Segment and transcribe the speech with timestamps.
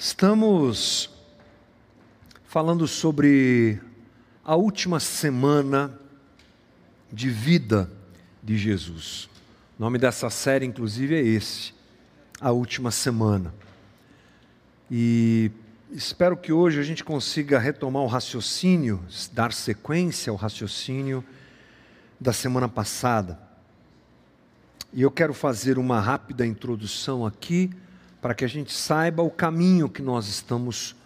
[0.00, 1.10] Estamos
[2.46, 3.80] falando sobre
[4.44, 5.98] a última semana
[7.12, 7.90] de vida
[8.40, 9.28] de Jesus.
[9.76, 11.74] O nome dessa série, inclusive, é esse,
[12.40, 13.52] A Última Semana.
[14.88, 15.50] E
[15.90, 19.02] espero que hoje a gente consiga retomar o raciocínio,
[19.32, 21.24] dar sequência ao raciocínio
[22.20, 23.36] da semana passada.
[24.92, 27.72] E eu quero fazer uma rápida introdução aqui
[28.20, 30.96] para que a gente saiba o caminho que nós estamos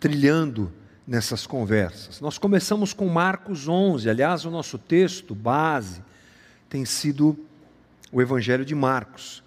[0.00, 0.72] trilhando
[1.06, 2.20] nessas conversas.
[2.20, 6.02] Nós começamos com Marcos 11, aliás, o nosso texto base
[6.68, 7.38] tem sido
[8.10, 9.42] o Evangelho de Marcos,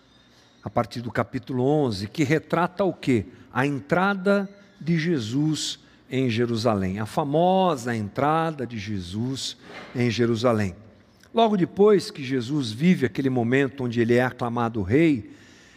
[0.63, 3.25] a partir do capítulo 11, que retrata o quê?
[3.51, 4.49] A entrada
[4.79, 9.57] de Jesus em Jerusalém, a famosa entrada de Jesus
[9.95, 10.75] em Jerusalém.
[11.33, 15.31] Logo depois que Jesus vive aquele momento onde ele é aclamado rei,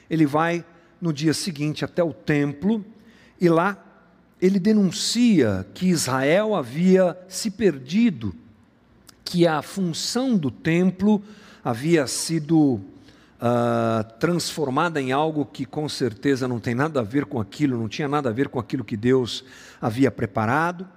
[0.09, 0.65] ele vai
[1.01, 2.85] no dia seguinte até o templo
[3.41, 3.79] e lá
[4.41, 8.35] ele denuncia que Israel havia se perdido,
[9.25, 11.23] que a função do templo
[11.63, 12.81] havia sido
[13.41, 17.89] uh, transformada em algo que com certeza não tem nada a ver com aquilo, não
[17.89, 19.45] tinha nada a ver com aquilo que Deus
[19.81, 20.89] havia preparado.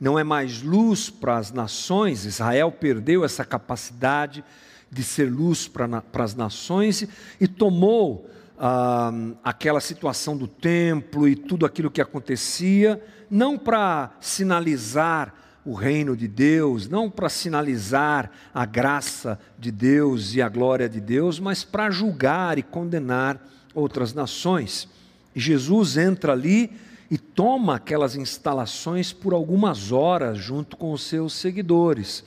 [0.00, 4.44] Não é mais luz para as nações, Israel perdeu essa capacidade
[4.90, 7.06] de ser luz para, para as nações
[7.40, 15.34] e tomou ah, aquela situação do templo e tudo aquilo que acontecia, não para sinalizar
[15.64, 21.00] o reino de Deus, não para sinalizar a graça de Deus e a glória de
[21.00, 23.40] Deus, mas para julgar e condenar
[23.74, 24.88] outras nações.
[25.34, 26.70] Jesus entra ali
[27.10, 32.24] e toma aquelas instalações por algumas horas junto com os seus seguidores.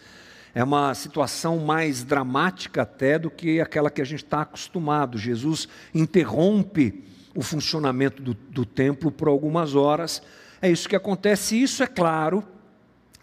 [0.58, 5.16] É uma situação mais dramática até do que aquela que a gente está acostumado.
[5.16, 7.04] Jesus interrompe
[7.36, 10.20] o funcionamento do, do templo por algumas horas.
[10.60, 11.62] É isso que acontece.
[11.62, 12.44] Isso, é claro,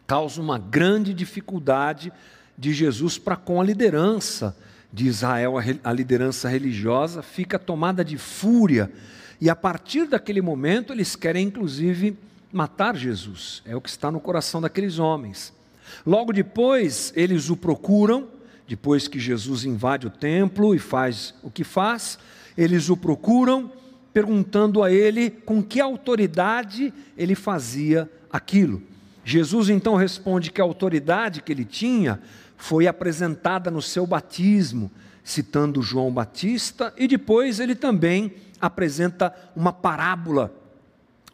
[0.07, 2.13] causa uma grande dificuldade
[2.57, 4.57] de Jesus para com a liderança
[4.93, 8.93] de Israel, a liderança religiosa, fica tomada de fúria.
[9.41, 12.17] E a partir daquele momento, eles querem inclusive
[12.53, 13.61] matar Jesus.
[13.67, 15.53] É o que está no coração daqueles homens.
[16.07, 18.29] Logo depois, eles o procuram,
[18.67, 22.19] depois que Jesus invade o templo e faz o que faz,
[22.57, 23.71] eles o procuram,
[24.13, 28.83] perguntando a ele com que autoridade ele fazia aquilo.
[29.25, 32.21] Jesus então responde que a autoridade que ele tinha
[32.57, 34.91] foi apresentada no seu batismo,
[35.23, 40.55] citando João Batista, e depois ele também apresenta uma parábola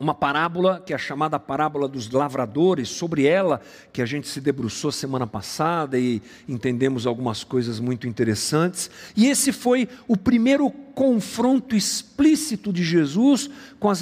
[0.00, 3.61] uma parábola que é chamada parábola dos lavradores, sobre ela
[3.93, 8.91] que a gente se debruçou semana passada e entendemos algumas coisas muito interessantes.
[9.15, 14.00] E esse foi o primeiro confronto explícito de Jesus com as,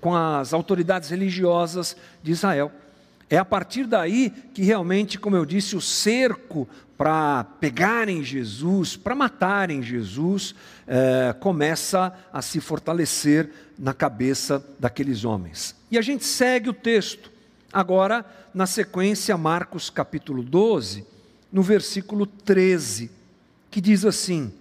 [0.00, 2.70] com as autoridades religiosas de Israel.
[3.32, 9.14] É a partir daí que realmente, como eu disse, o cerco para pegarem Jesus, para
[9.14, 10.54] matarem Jesus,
[10.86, 13.48] é, começa a se fortalecer
[13.78, 15.74] na cabeça daqueles homens.
[15.90, 17.32] E a gente segue o texto.
[17.72, 18.22] Agora,
[18.52, 21.06] na sequência, Marcos capítulo 12,
[21.50, 23.10] no versículo 13,
[23.70, 24.52] que diz assim: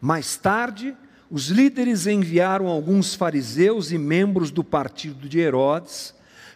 [0.00, 0.96] Mais tarde,
[1.30, 6.14] os líderes enviaram alguns fariseus e membros do partido de Herodes,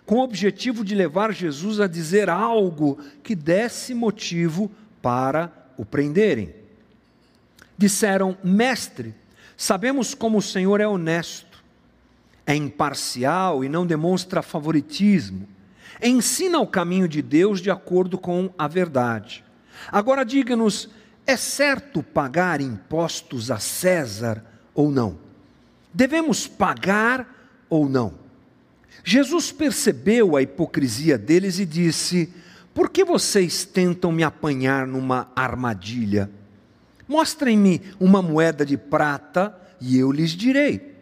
[0.09, 4.71] com o objetivo de levar Jesus a dizer algo que desse motivo
[5.03, 6.55] para o prenderem.
[7.77, 9.15] Disseram: Mestre,
[9.55, 11.63] sabemos como o Senhor é honesto,
[12.47, 15.47] é imparcial e não demonstra favoritismo.
[16.03, 19.45] Ensina o caminho de Deus de acordo com a verdade.
[19.93, 20.89] Agora diga-nos:
[21.27, 24.43] é certo pagar impostos a César
[24.75, 25.19] ou não?
[25.93, 27.29] Devemos pagar
[27.69, 28.28] ou não?
[29.05, 32.33] Jesus percebeu a hipocrisia deles e disse:
[32.79, 36.31] por que vocês tentam me apanhar numa armadilha?
[37.09, 40.95] Mostrem-me uma moeda de prata e eu lhes direi.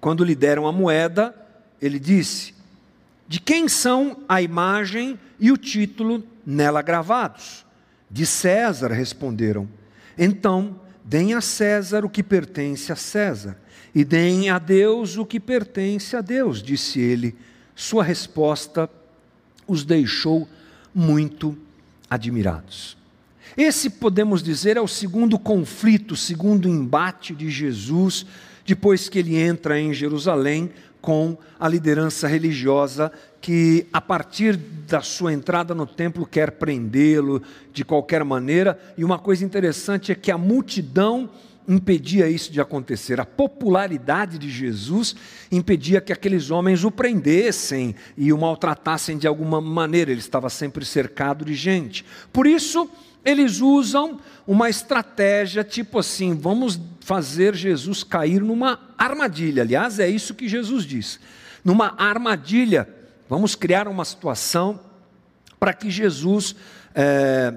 [0.00, 1.32] Quando lhe deram a moeda,
[1.80, 2.52] ele disse:
[3.28, 7.64] De quem são a imagem e o título nela gravados?
[8.10, 9.68] De César, responderam.
[10.18, 13.56] Então, deem a César o que pertence a César,
[13.94, 17.34] e deem a Deus o que pertence a Deus, disse ele.
[17.74, 18.88] Sua resposta
[19.66, 20.48] os deixou
[20.94, 21.56] muito
[22.08, 22.96] admirados.
[23.56, 28.24] Esse, podemos dizer, é o segundo conflito, o segundo embate de Jesus,
[28.64, 30.70] depois que ele entra em Jerusalém
[31.02, 37.42] com a liderança religiosa que, a partir da sua entrada no templo, quer prendê-lo
[37.72, 38.78] de qualquer maneira.
[38.96, 41.28] E uma coisa interessante é que a multidão
[41.68, 43.20] impedia isso de acontecer.
[43.20, 45.14] A popularidade de Jesus
[45.50, 50.10] impedia que aqueles homens o prendessem e o maltratassem de alguma maneira.
[50.10, 52.04] Ele estava sempre cercado de gente.
[52.32, 52.90] Por isso,
[53.24, 59.62] eles usam uma estratégia tipo assim: vamos fazer Jesus cair numa armadilha.
[59.62, 61.20] Aliás, é isso que Jesus diz.
[61.64, 62.88] Numa armadilha,
[63.28, 64.80] vamos criar uma situação
[65.58, 66.56] para que Jesus.
[66.94, 67.54] É,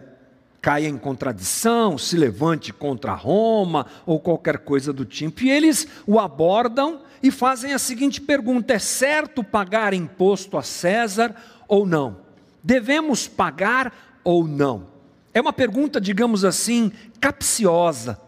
[0.65, 5.43] caia em contradição, se levante contra Roma ou qualquer coisa do tipo.
[5.43, 11.35] E eles o abordam e fazem a seguinte pergunta: é certo pagar imposto a César
[11.67, 12.17] ou não?
[12.63, 14.87] Devemos pagar ou não?
[15.35, 16.91] É uma pergunta, digamos assim,
[17.21, 18.19] capciosa.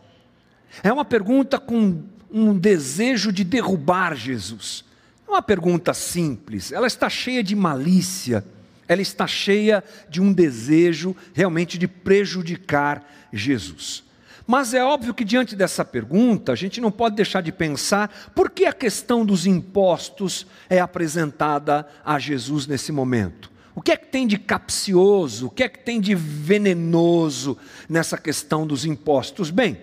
[0.83, 4.85] É uma pergunta com um desejo de derrubar Jesus.
[5.27, 8.45] É uma pergunta simples, ela está cheia de malícia
[8.87, 14.03] ela está cheia de um desejo realmente de prejudicar Jesus.
[14.45, 18.49] Mas é óbvio que diante dessa pergunta, a gente não pode deixar de pensar por
[18.49, 23.51] que a questão dos impostos é apresentada a Jesus nesse momento.
[23.75, 27.57] O que é que tem de capcioso, o que é que tem de venenoso
[27.89, 29.51] nessa questão dos impostos?
[29.51, 29.77] Bem,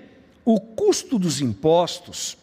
[0.45, 2.37] o custo dos impostos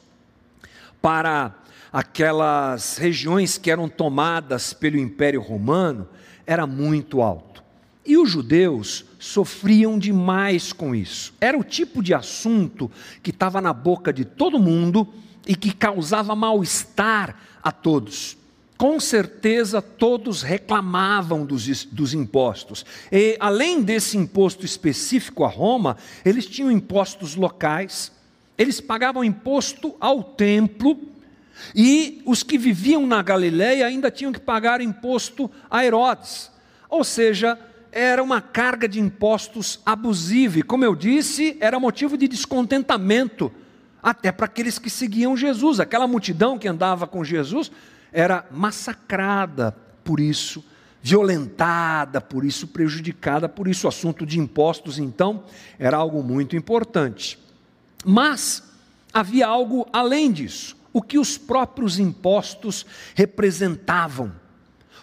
[1.02, 1.56] para
[1.92, 6.07] aquelas regiões que eram tomadas pelo Império Romano
[6.46, 7.64] era muito alto.
[8.06, 11.34] E os judeus sofriam demais com isso.
[11.40, 12.90] Era o tipo de assunto
[13.22, 15.08] que estava na boca de todo mundo
[15.48, 18.38] e que causava mal-estar a todos.
[18.76, 22.84] Com certeza todos reclamavam dos, dos impostos.
[23.12, 28.12] E além desse imposto específico a Roma, eles tinham impostos locais,
[28.58, 31.11] eles pagavam imposto ao templo
[31.75, 36.52] e os que viviam na Galiléia ainda tinham que pagar imposto a Herodes.
[36.90, 37.58] Ou seja,
[37.92, 40.60] era uma carga de impostos abusiva.
[40.60, 43.52] E, como eu disse, era motivo de descontentamento
[44.02, 45.80] até para aqueles que seguiam Jesus.
[45.80, 47.72] Aquela multidão que andava com Jesus
[48.12, 50.64] era massacrada por isso,
[51.02, 53.88] violentada por isso, prejudicada por isso.
[53.88, 55.44] O assunto de impostos, então,
[55.78, 57.38] era algo muito importante.
[58.04, 58.64] Mas
[59.14, 62.86] havia algo além disso o que os próprios impostos
[63.16, 64.32] representavam.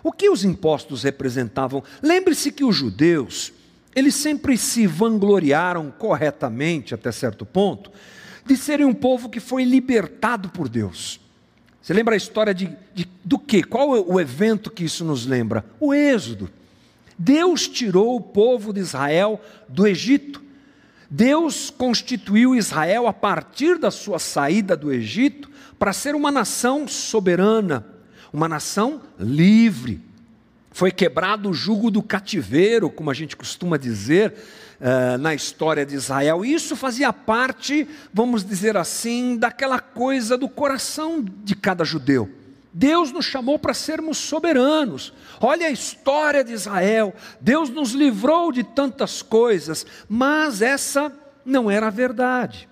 [0.02, 1.82] O que os impostos representavam?
[2.02, 3.52] Lembre-se que os judeus,
[3.94, 7.90] eles sempre se vangloriaram corretamente, até certo ponto,
[8.46, 11.20] de serem um povo que foi libertado por Deus.
[11.82, 13.62] Você lembra a história de, de do que?
[13.62, 15.64] Qual é o evento que isso nos lembra?
[15.81, 16.50] O Êxodo.
[17.19, 20.43] Deus tirou o povo de Israel do Egito.
[21.11, 27.86] Deus constituiu Israel a partir da sua saída do Egito para ser uma nação soberana,
[28.32, 30.00] uma nação livre.
[30.70, 34.34] Foi quebrado o jugo do cativeiro, como a gente costuma dizer
[34.80, 36.44] uh, na história de Israel.
[36.44, 42.30] Isso fazia parte, vamos dizer assim, daquela coisa do coração de cada judeu.
[42.72, 45.12] Deus nos chamou para sermos soberanos.
[45.40, 47.14] Olha a história de Israel.
[47.40, 51.12] Deus nos livrou de tantas coisas, mas essa
[51.44, 52.69] não era a verdade.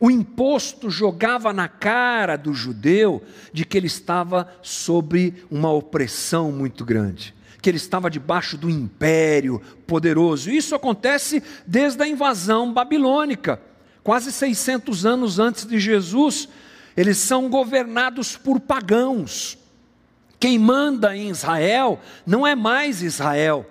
[0.00, 6.84] O imposto jogava na cara do judeu de que ele estava sob uma opressão muito
[6.84, 10.50] grande, que ele estava debaixo do império poderoso.
[10.50, 13.60] Isso acontece desde a invasão babilônica,
[14.02, 16.48] quase 600 anos antes de Jesus.
[16.96, 19.56] Eles são governados por pagãos.
[20.38, 23.64] Quem manda em Israel não é mais Israel,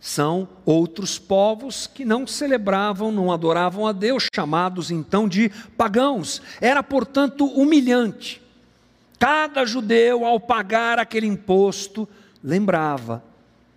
[0.00, 6.40] são outros povos que não celebravam, não adoravam a Deus, chamados então de pagãos.
[6.60, 8.40] Era, portanto, humilhante.
[9.18, 12.08] Cada judeu, ao pagar aquele imposto,
[12.42, 13.22] lembrava: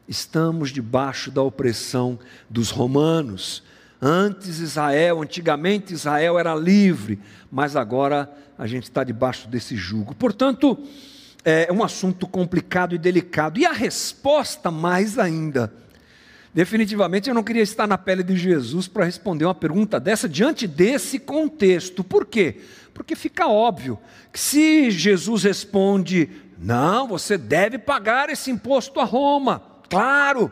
[0.08, 3.63] estamos debaixo da opressão dos romanos.
[4.00, 7.20] Antes Israel, antigamente Israel era livre,
[7.51, 10.13] mas agora a gente está debaixo desse jugo.
[10.16, 10.78] Portanto,
[11.44, 13.60] é um assunto complicado e delicado.
[13.60, 15.74] E a resposta, mais ainda,
[16.53, 20.67] Definitivamente eu não queria estar na pele de Jesus para responder uma pergunta dessa diante
[20.67, 22.03] desse contexto.
[22.03, 22.60] Por quê?
[22.93, 23.98] Porque fica óbvio
[24.34, 26.29] que se Jesus responde:
[26.60, 30.51] não, você deve pagar esse imposto a Roma, claro.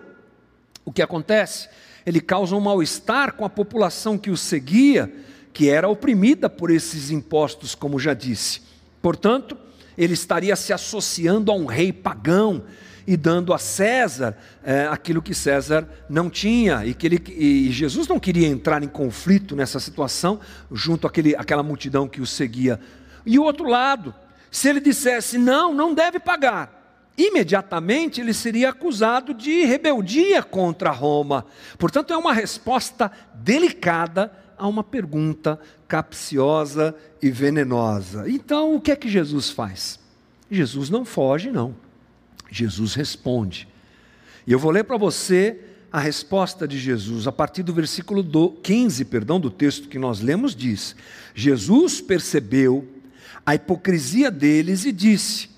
[0.85, 1.67] O que acontece?
[2.05, 5.13] Ele causa um mal-estar com a população que o seguia,
[5.51, 8.61] que era oprimida por esses impostos, como já disse.
[9.01, 9.57] Portanto,
[9.99, 12.63] ele estaria se associando a um rei pagão
[13.05, 18.07] e dando a César é, aquilo que César não tinha e que ele, e Jesus
[18.07, 20.39] não queria entrar em conflito nessa situação
[20.71, 22.79] junto àquele, àquela multidão que o seguia.
[23.25, 24.15] E o outro lado,
[24.49, 31.45] se ele dissesse não, não deve pagar, imediatamente ele seria acusado de rebeldia contra Roma.
[31.77, 38.29] Portanto, é uma resposta delicada a uma pergunta capciosa e venenosa.
[38.29, 39.99] Então, o que é que Jesus faz?
[40.51, 41.75] Jesus não foge, não.
[42.51, 43.67] Jesus responde.
[44.45, 45.59] E eu vou ler para você
[45.91, 48.23] a resposta de Jesus, a partir do versículo
[48.61, 50.95] 15, perdão, do texto que nós lemos, diz:
[51.33, 52.87] Jesus percebeu
[53.45, 55.49] a hipocrisia deles e disse: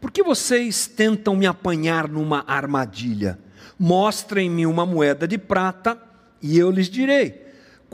[0.00, 3.38] Por que vocês tentam me apanhar numa armadilha?
[3.78, 6.00] Mostrem-me uma moeda de prata
[6.42, 7.45] e eu lhes direi.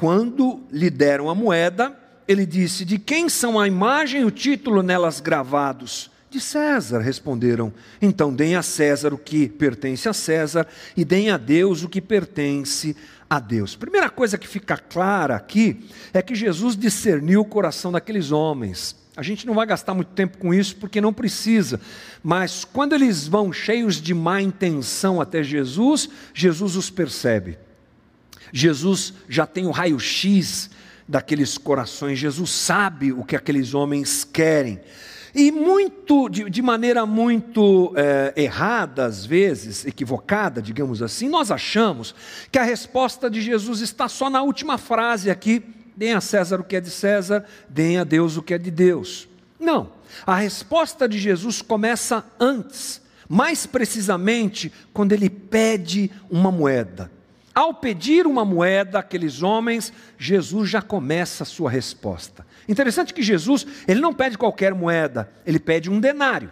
[0.02, 4.82] Quando lhe deram a moeda, ele disse: De quem são a imagem e o título
[4.82, 6.10] nelas gravados?
[6.28, 7.72] De César, responderam.
[8.00, 10.66] Então deem a César o que pertence a César
[10.96, 12.96] e deem a Deus o que pertence
[13.30, 13.76] a Deus.
[13.76, 18.96] Primeira coisa que fica clara aqui é que Jesus discerniu o coração daqueles homens.
[19.16, 21.80] A gente não vai gastar muito tempo com isso porque não precisa,
[22.24, 27.56] mas quando eles vão cheios de má intenção até Jesus, Jesus os percebe.
[28.52, 30.70] Jesus já tem o raio-x
[31.08, 34.80] daqueles corações, Jesus sabe o que aqueles homens querem.
[35.34, 42.14] E muito, de, de maneira muito é, errada, às vezes, equivocada, digamos assim, nós achamos
[42.50, 45.62] que a resposta de Jesus está só na última frase aqui:
[45.96, 48.70] deem a César o que é de César, deem a Deus o que é de
[48.70, 49.26] Deus.
[49.58, 49.92] Não,
[50.26, 57.10] a resposta de Jesus começa antes, mais precisamente quando ele pede uma moeda.
[57.54, 62.46] Ao pedir uma moeda àqueles homens, Jesus já começa a sua resposta.
[62.68, 66.50] Interessante que Jesus, ele não pede qualquer moeda, ele pede um denário.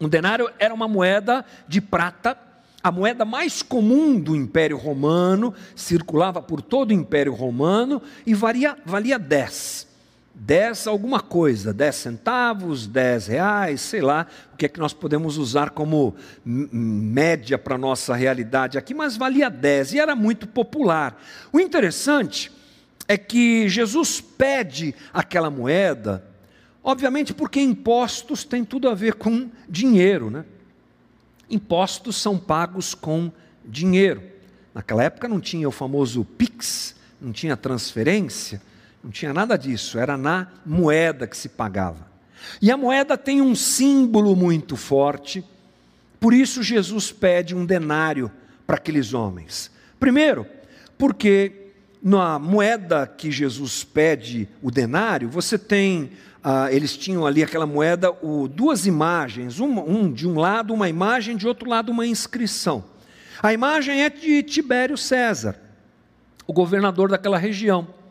[0.00, 2.38] Um denário era uma moeda de prata,
[2.82, 8.76] a moeda mais comum do Império Romano, circulava por todo o Império Romano e varia,
[8.84, 9.93] valia 10.
[10.34, 15.38] 10 alguma coisa, 10 centavos, 10 reais, sei lá, o que é que nós podemos
[15.38, 16.14] usar como
[16.44, 21.22] média para a nossa realidade aqui, mas valia 10 e era muito popular.
[21.52, 22.50] O interessante
[23.06, 26.24] é que Jesus pede aquela moeda,
[26.82, 30.44] obviamente porque impostos têm tudo a ver com dinheiro, né?
[31.48, 33.30] Impostos são pagos com
[33.64, 34.22] dinheiro.
[34.74, 38.60] Naquela época não tinha o famoso Pix, não tinha transferência,
[39.04, 42.06] não tinha nada disso, era na moeda que se pagava.
[42.60, 45.44] E a moeda tem um símbolo muito forte,
[46.18, 48.30] por isso Jesus pede um denário
[48.66, 49.70] para aqueles homens.
[50.00, 50.46] Primeiro,
[50.96, 57.66] porque na moeda que Jesus pede o denário, você tem, ah, eles tinham ali aquela
[57.66, 62.06] moeda, o, duas imagens, um, um de um lado uma imagem, de outro lado uma
[62.06, 62.82] inscrição.
[63.42, 65.60] A imagem é de Tibério César,
[66.46, 68.02] o governador daquela região.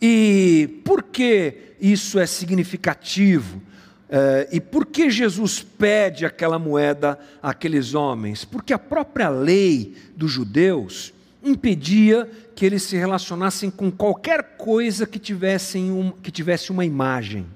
[0.00, 3.60] E por que isso é significativo?
[4.08, 8.44] É, e por que Jesus pede aquela moeda àqueles homens?
[8.44, 11.12] Porque a própria lei dos judeus
[11.42, 17.46] impedia que eles se relacionassem com qualquer coisa que, tivessem um, que tivesse uma imagem.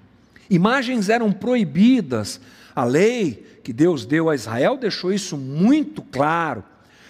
[0.49, 2.41] Imagens eram proibidas.
[2.75, 6.65] A lei que Deus deu a Israel deixou isso muito claro.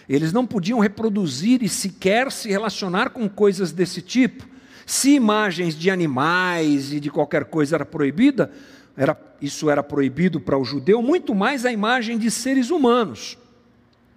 [0.09, 4.50] Eles não podiam reproduzir e sequer se relacionar com coisas desse tipo.
[4.91, 8.51] Se imagens de animais e de qualquer coisa era proibida,
[8.97, 13.39] era, isso era proibido para o judeu, muito mais a imagem de seres humanos.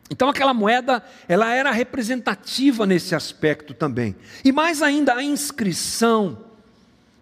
[0.09, 4.15] Então aquela moeda, ela era representativa nesse aspecto também.
[4.43, 6.39] E mais ainda a inscrição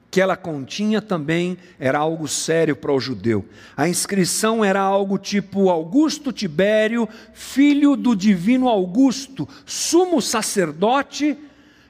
[0.09, 3.45] que ela continha também era algo sério para o judeu.
[3.75, 11.37] A inscrição era algo tipo Augusto Tibério, filho do divino Augusto, sumo sacerdote,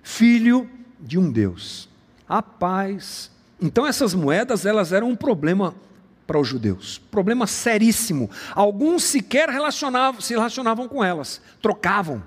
[0.01, 0.67] filho
[1.01, 1.89] de um Deus.
[2.27, 3.31] A paz.
[3.61, 5.75] Então essas moedas, elas eram um problema
[6.25, 8.29] para os judeus, problema seríssimo.
[8.55, 12.23] Alguns sequer relacionavam, se relacionavam com elas, trocavam.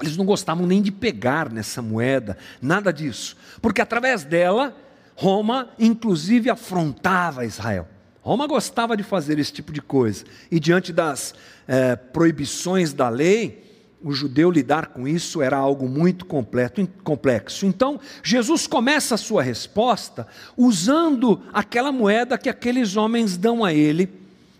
[0.00, 4.76] Eles não gostavam nem de pegar nessa moeda, nada disso, porque através dela
[5.14, 7.88] Roma, inclusive, afrontava Israel.
[8.22, 11.34] Roma gostava de fazer esse tipo de coisa, e diante das
[11.66, 13.71] é, proibições da lei,
[14.02, 17.66] o judeu lidar com isso era algo muito completo, complexo.
[17.66, 24.08] Então, Jesus começa a sua resposta usando aquela moeda que aqueles homens dão a ele,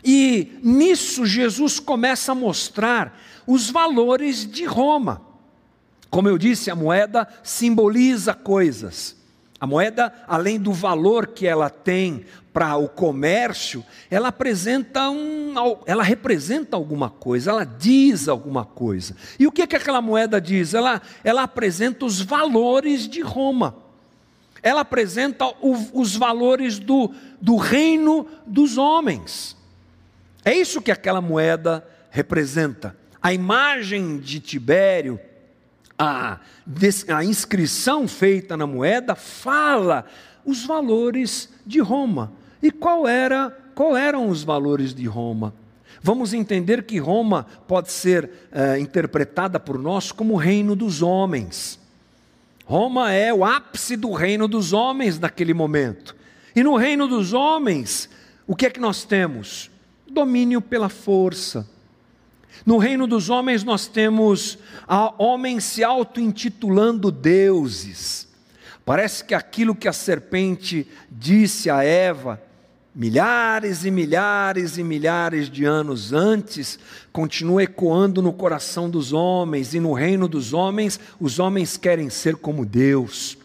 [0.04, 5.22] e nisso Jesus começa a mostrar os valores de Roma.
[6.10, 9.16] Como eu disse, a moeda simboliza coisas.
[9.62, 15.54] A moeda, além do valor que ela tem para o comércio, ela apresenta um,
[15.86, 19.14] ela representa alguma coisa, ela diz alguma coisa.
[19.38, 20.74] E o que, que aquela moeda diz?
[20.74, 23.76] Ela, ela apresenta os valores de Roma.
[24.64, 29.56] Ela apresenta o, os valores do, do reino dos homens.
[30.44, 32.96] É isso que aquela moeda representa.
[33.22, 35.20] A imagem de Tibério
[36.02, 36.40] a,
[37.16, 40.04] a inscrição feita na moeda fala
[40.44, 42.32] os valores de Roma.
[42.60, 45.54] E qual era, qual eram os valores de Roma?
[46.02, 51.78] Vamos entender que Roma pode ser é, interpretada por nós como o reino dos homens.
[52.64, 56.16] Roma é o ápice do reino dos homens naquele momento.
[56.56, 58.08] E no reino dos homens,
[58.44, 59.70] o que é que nós temos?
[60.10, 61.68] Domínio pela força.
[62.64, 64.58] No reino dos homens, nós temos
[65.18, 68.28] homens se auto-intitulando deuses.
[68.84, 72.40] Parece que aquilo que a serpente disse a Eva,
[72.94, 76.78] milhares e milhares e milhares de anos antes,
[77.12, 82.36] continua ecoando no coração dos homens, e no reino dos homens, os homens querem ser
[82.36, 83.38] como Deus.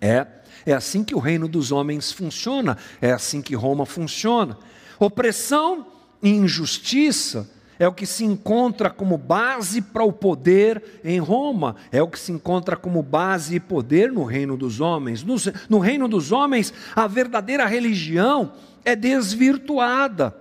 [0.00, 0.26] É,
[0.64, 4.58] é assim que o reino dos homens funciona, é assim que Roma funciona.
[4.98, 5.86] Opressão
[6.22, 12.02] e injustiça é o que se encontra como base para o poder em Roma, é
[12.02, 15.22] o que se encontra como base e poder no reino dos homens.
[15.22, 15.36] No,
[15.68, 18.52] no reino dos homens, a verdadeira religião
[18.84, 20.34] é desvirtuada.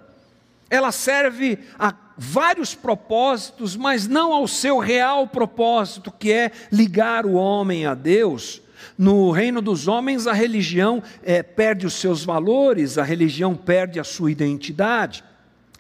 [0.70, 7.34] Ela serve a vários propósitos, mas não ao seu real propósito, que é ligar o
[7.34, 8.62] homem a Deus.
[8.98, 14.04] No reino dos homens, a religião é, perde os seus valores, a religião perde a
[14.04, 15.24] sua identidade.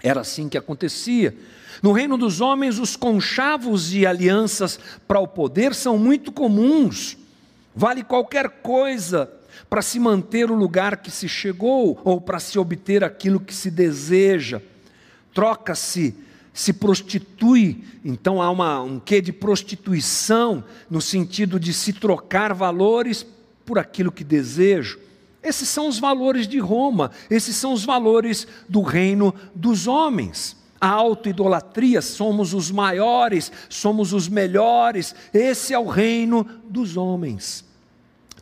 [0.01, 1.35] Era assim que acontecia.
[1.81, 7.17] No reino dos homens, os conchavos e alianças para o poder são muito comuns.
[7.75, 9.29] Vale qualquer coisa
[9.69, 13.69] para se manter o lugar que se chegou ou para se obter aquilo que se
[13.69, 14.61] deseja.
[15.33, 16.15] Troca-se,
[16.53, 23.25] se prostitui, então há uma, um quê de prostituição, no sentido de se trocar valores
[23.65, 24.99] por aquilo que desejo.
[25.45, 30.57] Esses são os valores de Roma, esses são os valores do reino dos homens.
[30.81, 37.63] A autoidolatria, somos os maiores, somos os melhores, esse é o reino dos homens.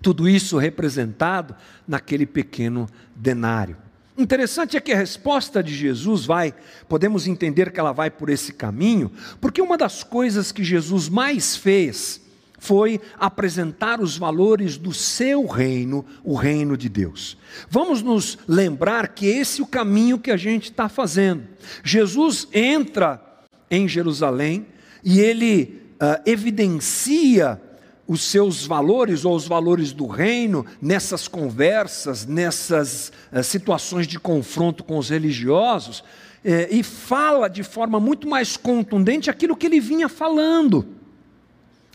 [0.01, 1.53] Tudo isso representado
[1.85, 3.75] naquele pequeno denário.
[4.17, 6.53] Interessante é que a resposta de Jesus vai,
[6.87, 11.57] podemos entender que ela vai por esse caminho, porque uma das coisas que Jesus mais
[11.57, 12.22] fez
[12.63, 17.37] foi apresentar os valores do seu reino, o reino de Deus.
[17.69, 21.43] Vamos nos lembrar que esse é o caminho que a gente está fazendo.
[21.83, 23.21] Jesus entra
[23.69, 24.65] em Jerusalém
[25.03, 27.61] e ele uh, evidencia
[28.07, 34.85] os seus valores ou os valores do reino nessas conversas, nessas uh, situações de confronto
[34.85, 36.01] com os religiosos,
[36.45, 41.02] eh, e fala de forma muito mais contundente aquilo que ele vinha falando.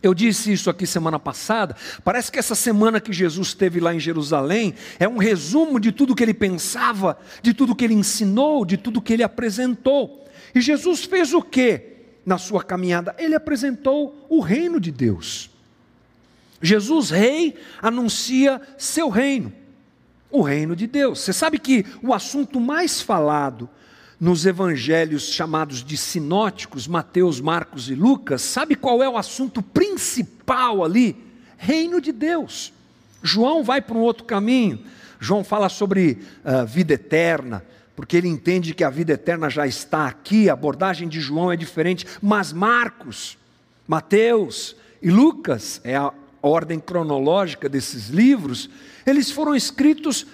[0.03, 1.75] Eu disse isso aqui semana passada.
[2.05, 6.15] Parece que essa semana que Jesus esteve lá em Jerusalém é um resumo de tudo
[6.15, 10.25] que ele pensava, de tudo que ele ensinou, de tudo que ele apresentou.
[10.55, 13.15] E Jesus fez o que na sua caminhada?
[13.19, 15.51] Ele apresentou o reino de Deus.
[16.61, 19.53] Jesus, rei, anuncia seu reino,
[20.31, 21.21] o reino de Deus.
[21.21, 23.69] Você sabe que o assunto mais falado
[24.21, 30.85] nos evangelhos chamados de sinóticos, Mateus, Marcos e Lucas, sabe qual é o assunto principal
[30.85, 31.17] ali?
[31.57, 32.73] Reino de Deus.
[33.23, 34.81] João vai para um outro caminho.
[35.21, 40.07] João fala sobre uh, vida eterna, porque ele entende que a vida eterna já está
[40.07, 40.49] aqui.
[40.49, 43.37] A abordagem de João é diferente, mas Marcos,
[43.87, 48.71] Mateus e Lucas é a ordem cronológica desses livros,
[49.07, 50.27] eles foram escritos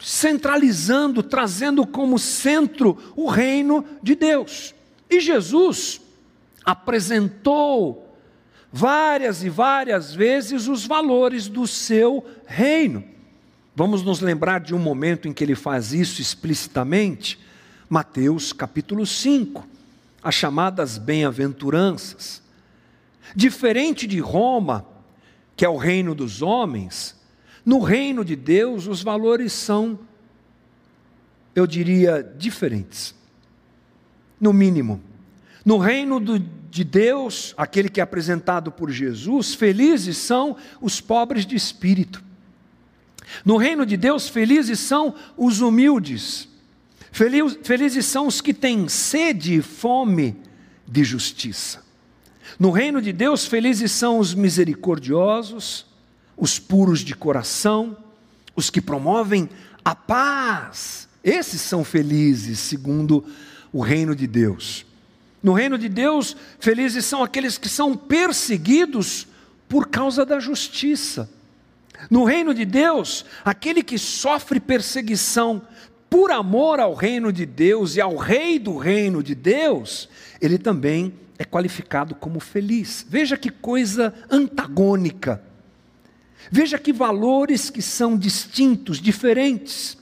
[0.00, 4.74] centralizando, trazendo como centro o reino de Deus.
[5.08, 6.00] E Jesus
[6.64, 8.16] apresentou
[8.72, 13.04] várias e várias vezes os valores do seu reino.
[13.74, 17.38] Vamos nos lembrar de um momento em que ele faz isso explicitamente?
[17.88, 19.66] Mateus capítulo 5,
[20.22, 22.42] as chamadas bem-aventuranças.
[23.34, 24.86] Diferente de Roma,
[25.56, 27.19] que é o reino dos homens,
[27.64, 29.98] no reino de Deus os valores são,
[31.54, 33.14] eu diria, diferentes.
[34.40, 35.00] No mínimo.
[35.64, 41.44] No reino do, de Deus, aquele que é apresentado por Jesus, felizes são os pobres
[41.44, 42.22] de espírito.
[43.44, 46.48] No reino de Deus, felizes são os humildes.
[47.12, 50.36] Felizes são os que têm sede e fome
[50.86, 51.82] de justiça.
[52.58, 55.86] No reino de Deus, felizes são os misericordiosos,
[56.40, 57.96] os puros de coração,
[58.56, 59.48] os que promovem
[59.84, 61.06] a paz.
[61.22, 63.22] Esses são felizes, segundo
[63.70, 64.86] o reino de Deus.
[65.42, 69.26] No reino de Deus, felizes são aqueles que são perseguidos
[69.68, 71.30] por causa da justiça.
[72.10, 75.60] No reino de Deus, aquele que sofre perseguição
[76.08, 80.08] por amor ao reino de Deus e ao rei do reino de Deus,
[80.40, 83.04] ele também é qualificado como feliz.
[83.08, 85.49] Veja que coisa antagônica.
[86.50, 89.96] Veja que valores que são distintos, diferentes.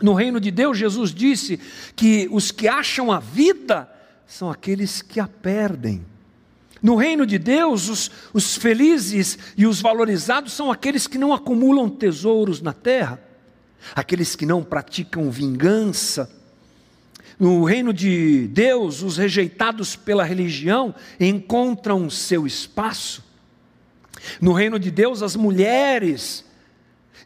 [0.00, 1.58] No reino de Deus, Jesus disse
[1.94, 3.88] que os que acham a vida
[4.26, 6.04] são aqueles que a perdem.
[6.82, 11.88] No reino de Deus, os, os felizes e os valorizados são aqueles que não acumulam
[11.88, 13.22] tesouros na terra,
[13.94, 16.28] aqueles que não praticam vingança.
[17.38, 23.22] No reino de Deus, os rejeitados pela religião encontram seu espaço.
[24.40, 26.44] No reino de Deus, as mulheres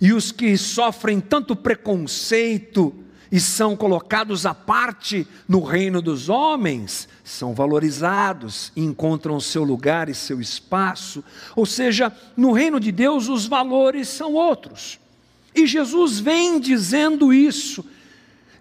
[0.01, 2.95] e os que sofrem tanto preconceito
[3.31, 10.15] e são colocados à parte no reino dos homens, são valorizados, encontram seu lugar e
[10.15, 11.25] seu espaço.
[11.55, 14.99] Ou seja, no reino de Deus os valores são outros.
[15.55, 17.85] E Jesus vem dizendo isso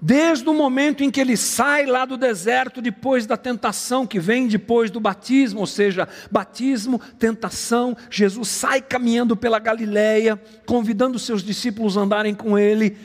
[0.01, 4.47] Desde o momento em que ele sai lá do deserto, depois da tentação que vem
[4.47, 11.97] depois do batismo, ou seja, batismo, tentação, Jesus sai caminhando pela Galileia, convidando seus discípulos
[11.97, 12.97] a andarem com ele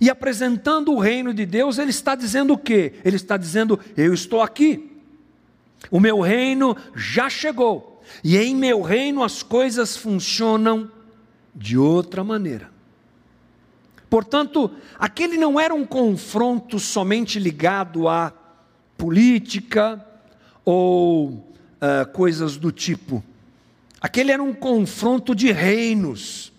[0.00, 2.94] e apresentando o reino de Deus, ele está dizendo o quê?
[3.04, 4.92] Ele está dizendo: Eu estou aqui,
[5.90, 10.90] o meu reino já chegou, e em meu reino as coisas funcionam
[11.54, 12.75] de outra maneira.
[14.08, 18.32] Portanto, aquele não era um confronto somente ligado à
[18.96, 20.04] política
[20.64, 23.22] ou uh, coisas do tipo.
[24.00, 26.52] Aquele era um confronto de reinos.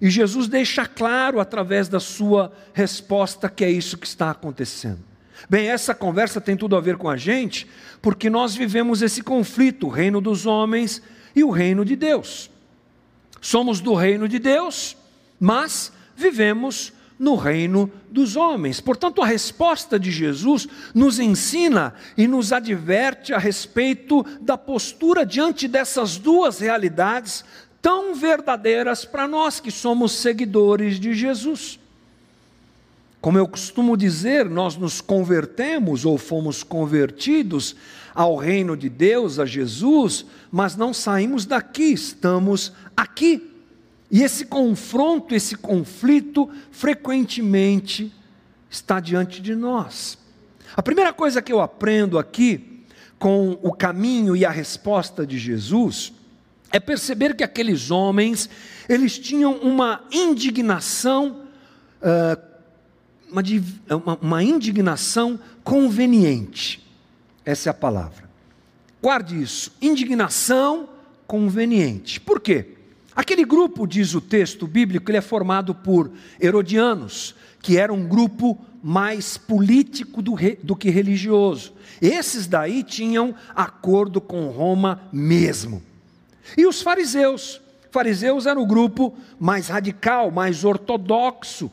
[0.00, 5.00] E Jesus deixa claro através da sua resposta que é isso que está acontecendo.
[5.48, 7.66] Bem, essa conversa tem tudo a ver com a gente,
[8.00, 11.02] porque nós vivemos esse conflito, o reino dos homens
[11.34, 12.50] e o reino de Deus.
[13.40, 14.96] Somos do reino de Deus,
[15.38, 18.80] mas vivemos no reino dos homens.
[18.80, 25.66] Portanto, a resposta de Jesus nos ensina e nos adverte a respeito da postura diante
[25.66, 27.44] dessas duas realidades
[27.80, 31.78] tão verdadeiras para nós que somos seguidores de Jesus.
[33.20, 37.74] Como eu costumo dizer, nós nos convertemos ou fomos convertidos
[38.14, 43.55] ao reino de Deus, a Jesus, mas não saímos daqui, estamos aqui.
[44.10, 48.12] E esse confronto, esse conflito, frequentemente
[48.70, 50.18] está diante de nós.
[50.76, 52.84] A primeira coisa que eu aprendo aqui,
[53.18, 56.12] com o caminho e a resposta de Jesus,
[56.70, 58.48] é perceber que aqueles homens,
[58.88, 61.42] eles tinham uma indignação,
[63.30, 66.86] uma, uma indignação conveniente.
[67.44, 68.28] Essa é a palavra.
[69.02, 70.88] Guarde isso, indignação
[71.26, 72.20] conveniente.
[72.20, 72.75] Por quê?
[73.16, 78.58] Aquele grupo, diz o texto bíblico, ele é formado por herodianos, que era um grupo
[78.82, 81.72] mais político do, do que religioso.
[82.00, 85.82] Esses daí tinham acordo com Roma mesmo.
[86.58, 87.60] E os fariseus?
[87.90, 91.72] Fariseus era o grupo mais radical, mais ortodoxo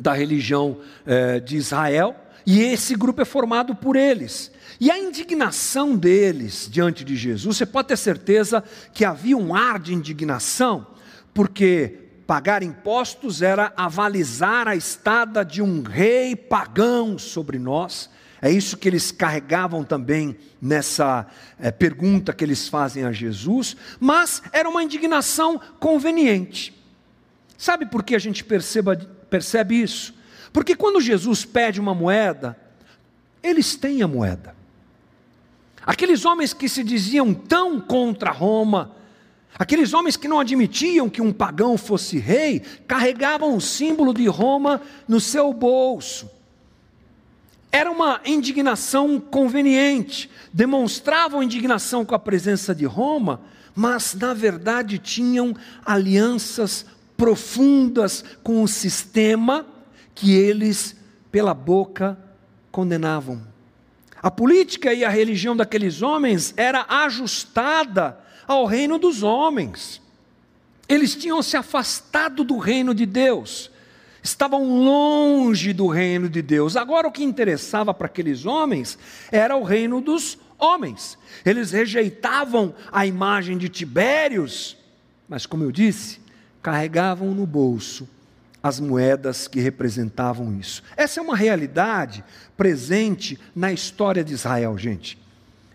[0.00, 4.50] da religião eh, de Israel, e esse grupo é formado por eles.
[4.80, 9.78] E a indignação deles diante de Jesus, você pode ter certeza que havia um ar
[9.78, 10.86] de indignação,
[11.34, 18.08] porque pagar impostos era avalizar a estada de um rei pagão sobre nós.
[18.40, 21.26] É isso que eles carregavam também nessa
[21.58, 26.74] é, pergunta que eles fazem a Jesus, mas era uma indignação conveniente.
[27.58, 28.98] Sabe por que a gente perceba,
[29.30, 30.14] percebe isso?
[30.52, 32.56] Porque quando Jesus pede uma moeda,
[33.42, 34.54] eles têm a moeda.
[35.86, 38.94] Aqueles homens que se diziam tão contra Roma,
[39.58, 44.82] aqueles homens que não admitiam que um pagão fosse rei, carregavam o símbolo de Roma
[45.08, 46.28] no seu bolso.
[47.72, 53.40] Era uma indignação conveniente, demonstravam indignação com a presença de Roma,
[53.74, 55.54] mas na verdade tinham
[55.86, 56.84] alianças
[57.20, 59.66] profundas com o sistema
[60.14, 60.96] que eles,
[61.30, 62.18] pela boca,
[62.72, 63.42] condenavam.
[64.22, 70.00] A política e a religião daqueles homens era ajustada ao reino dos homens.
[70.88, 73.70] Eles tinham se afastado do reino de Deus,
[74.22, 76.74] estavam longe do reino de Deus.
[76.74, 78.98] Agora, o que interessava para aqueles homens
[79.30, 81.18] era o reino dos homens.
[81.44, 84.74] Eles rejeitavam a imagem de Tibérios,
[85.28, 86.19] mas, como eu disse,
[86.62, 88.08] carregavam no bolso
[88.62, 90.82] as moedas que representavam isso.
[90.96, 92.22] Essa é uma realidade
[92.56, 95.18] presente na história de Israel, gente.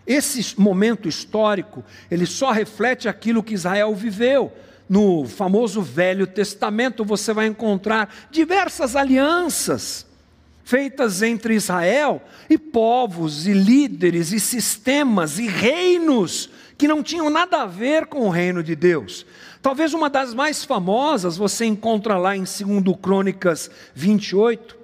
[0.06, 4.52] Esse momento histórico, ele só reflete aquilo que Israel viveu.
[4.88, 10.06] No famoso Velho Testamento você vai encontrar diversas alianças
[10.66, 12.20] feitas entre Israel
[12.50, 18.26] e povos e líderes e sistemas e reinos que não tinham nada a ver com
[18.26, 19.24] o reino de Deus.
[19.66, 22.56] Talvez uma das mais famosas você encontra lá em 2
[23.02, 24.76] Crônicas 28,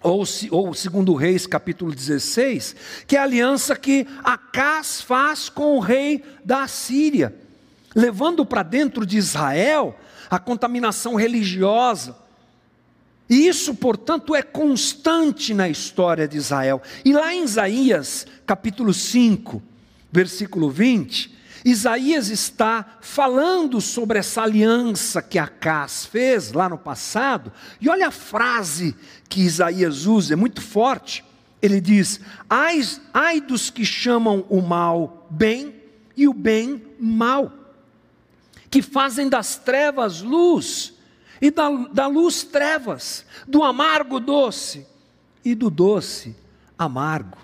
[0.00, 5.80] ou, ou segundo Reis capítulo 16, que é a aliança que Acás faz com o
[5.80, 7.34] rei da Síria,
[7.96, 9.98] levando para dentro de Israel
[10.30, 12.14] a contaminação religiosa.
[13.28, 16.80] E isso, portanto, é constante na história de Israel.
[17.04, 19.60] E lá em Isaías, capítulo 5,
[20.12, 27.88] versículo 20, Isaías está falando sobre essa aliança que Acás fez lá no passado, e
[27.88, 28.96] olha a frase
[29.28, 31.24] que Isaías usa, é muito forte.
[31.60, 32.20] Ele diz:
[32.50, 32.82] ai,
[33.14, 35.74] ai dos que chamam o mal bem
[36.16, 37.52] e o bem mal,
[38.68, 40.94] que fazem das trevas luz
[41.40, 44.86] e da, da luz trevas, do amargo doce
[45.44, 46.36] e do doce
[46.76, 47.38] amargo.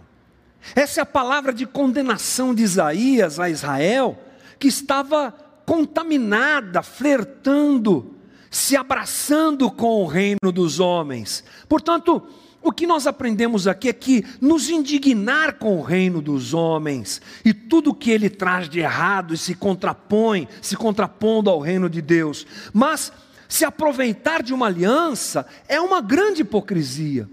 [0.74, 4.18] Essa é a palavra de condenação de Isaías a Israel,
[4.58, 5.32] que estava
[5.64, 8.14] contaminada, flertando,
[8.50, 11.44] se abraçando com o reino dos homens.
[11.68, 12.22] Portanto,
[12.62, 17.54] o que nós aprendemos aqui é que nos indignar com o reino dos homens e
[17.54, 22.46] tudo que ele traz de errado e se contrapõe, se contrapondo ao reino de Deus,
[22.72, 23.12] mas
[23.48, 27.28] se aproveitar de uma aliança é uma grande hipocrisia.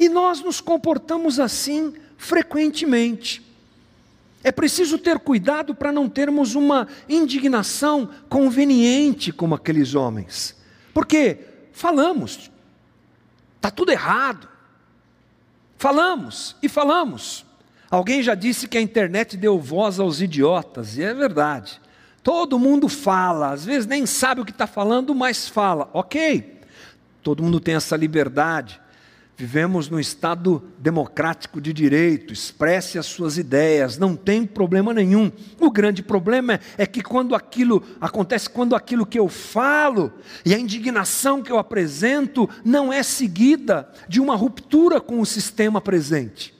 [0.00, 3.46] E nós nos comportamos assim frequentemente.
[4.42, 10.56] É preciso ter cuidado para não termos uma indignação conveniente como aqueles homens.
[10.94, 11.38] Porque
[11.74, 12.50] falamos,
[13.56, 14.48] está tudo errado.
[15.76, 17.44] Falamos e falamos.
[17.90, 21.78] Alguém já disse que a internet deu voz aos idiotas, e é verdade.
[22.22, 25.90] Todo mundo fala, às vezes nem sabe o que está falando, mas fala.
[25.92, 26.58] Ok,
[27.22, 28.80] todo mundo tem essa liberdade.
[29.40, 35.32] Vivemos num Estado democrático de direito, expresse as suas ideias, não tem problema nenhum.
[35.58, 40.12] O grande problema é que quando aquilo acontece, quando aquilo que eu falo
[40.44, 45.80] e a indignação que eu apresento não é seguida de uma ruptura com o sistema
[45.80, 46.54] presente.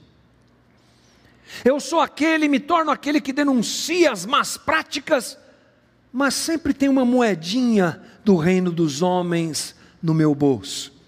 [1.63, 5.37] Eu sou aquele, me torno aquele que denuncia as más práticas,
[6.11, 10.99] mas sempre tem uma moedinha do reino dos homens no meu bolso.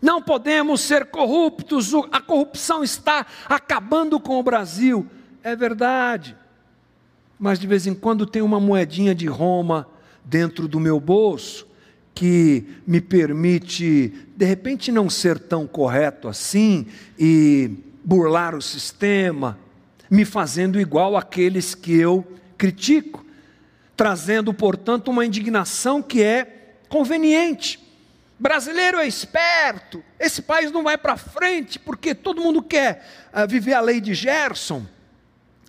[0.00, 5.06] Não podemos ser corruptos, a corrupção está acabando com o Brasil.
[5.42, 6.36] É verdade.
[7.38, 9.88] Mas de vez em quando tem uma moedinha de Roma
[10.24, 11.66] dentro do meu bolso
[12.14, 17.70] que me permite, de repente, não ser tão correto assim e
[18.04, 19.56] burlar o sistema,
[20.10, 23.24] me fazendo igual àqueles que eu critico,
[23.96, 27.87] trazendo, portanto, uma indignação que é conveniente.
[28.38, 33.74] Brasileiro é esperto, esse país não vai para frente porque todo mundo quer uh, viver
[33.74, 34.86] a lei de Gerson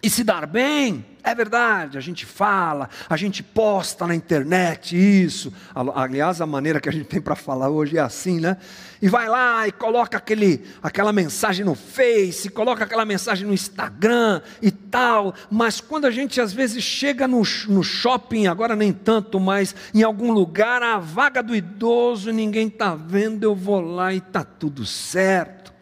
[0.02, 1.06] e se dar bem.
[1.22, 5.54] É verdade, a gente fala, a gente posta na internet isso.
[5.76, 8.56] Aliás, a maneira que a gente tem para falar hoje é assim, né?
[9.02, 14.42] E vai lá e coloca aquele, aquela mensagem no Face, coloca aquela mensagem no Instagram
[14.62, 15.36] e tal.
[15.52, 20.02] Mas quando a gente às vezes chega no, no shopping, agora nem tanto, mas em
[20.02, 24.86] algum lugar, a vaga do idoso, ninguém está vendo, eu vou lá e está tudo
[24.86, 25.74] certo.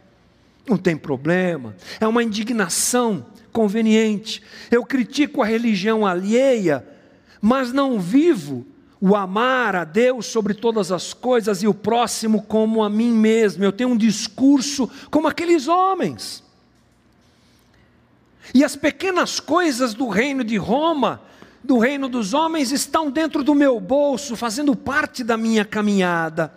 [0.68, 1.76] Não tem problema.
[2.00, 3.26] É uma indignação
[3.58, 4.44] conveniente.
[4.70, 6.88] Eu critico a religião alheia,
[7.42, 8.64] mas não vivo
[9.02, 13.64] o amar a Deus sobre todas as coisas e o próximo como a mim mesmo.
[13.64, 16.44] Eu tenho um discurso como aqueles homens.
[18.54, 21.20] E as pequenas coisas do reino de Roma,
[21.64, 26.54] do reino dos homens, estão dentro do meu bolso, fazendo parte da minha caminhada.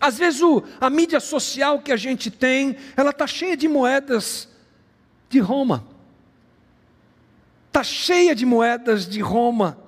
[0.00, 4.48] Às vezes o, a mídia social que a gente tem, ela está cheia de moedas
[5.30, 5.95] de Roma
[7.76, 9.78] está cheia de moedas de Roma,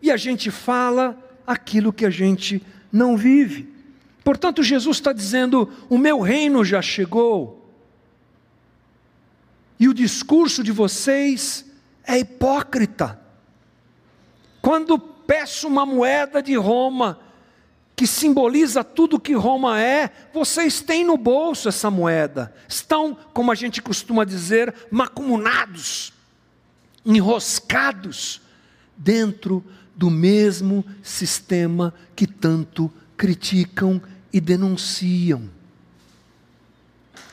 [0.00, 3.68] e a gente fala aquilo que a gente não vive.
[4.22, 7.68] Portanto, Jesus está dizendo: o meu reino já chegou,
[9.78, 11.66] e o discurso de vocês
[12.04, 13.20] é hipócrita.
[14.62, 17.18] Quando peço uma moeda de Roma,
[17.96, 23.56] que simboliza tudo que Roma é, vocês têm no bolso essa moeda, estão, como a
[23.56, 26.19] gente costuma dizer, macumunados
[27.04, 28.40] enroscados
[28.96, 29.64] dentro
[29.96, 34.00] do mesmo sistema que tanto criticam
[34.32, 35.48] e denunciam.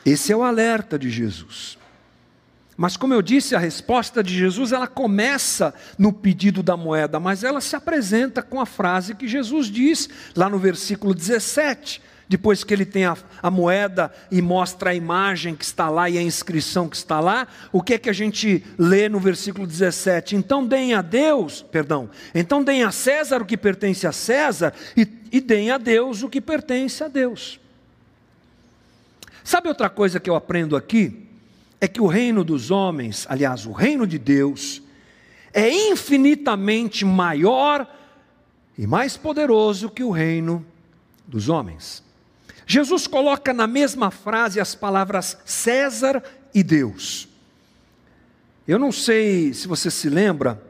[0.04, 1.78] Esse é o alerta de Jesus.
[2.76, 7.42] Mas como eu disse, a resposta de Jesus, ela começa no pedido da moeda, mas
[7.42, 12.74] ela se apresenta com a frase que Jesus diz lá no versículo 17 depois que
[12.74, 16.88] ele tem a, a, moeda e mostra a imagem que está lá e a inscrição
[16.88, 20.36] que está lá, o que é que a gente lê no versículo 17?
[20.36, 25.08] Então deem a Deus, perdão, então deem a César o que pertence a César e,
[25.32, 27.58] e deem a Deus o que pertence a Deus.
[29.42, 31.26] Sabe outra coisa que eu aprendo aqui?
[31.80, 34.82] É que o reino dos homens, aliás, o reino de Deus,
[35.54, 37.90] é infinitamente maior
[38.76, 40.66] e mais poderoso que o reino
[41.26, 42.06] dos homens.
[42.70, 46.22] Jesus coloca na mesma frase as palavras César
[46.54, 47.26] e Deus.
[48.68, 50.62] Eu não sei se você se lembra,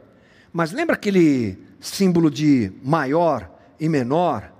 [0.53, 4.53] mas lembra aquele símbolo de maior e menor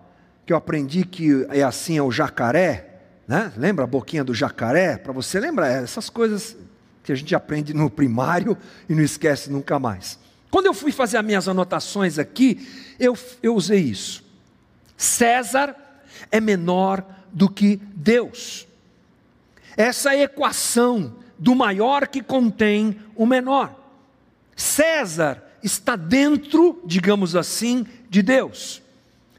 [0.45, 3.03] que eu aprendi que é assim é o jacaré?
[3.29, 3.53] Né?
[3.57, 4.99] Lembra a boquinha do jacaré?
[4.99, 6.57] Para você lembrar é, essas coisas
[7.05, 10.19] que a gente aprende no primário e não esquece nunca mais.
[10.51, 12.67] Quando eu fui fazer as minhas anotações aqui,
[12.99, 14.25] eu, eu usei isso.
[14.97, 15.77] César
[16.33, 18.67] é menor do que Deus.
[19.77, 23.75] Essa equação do maior que contém o menor.
[24.57, 28.83] César está dentro, digamos assim, de Deus.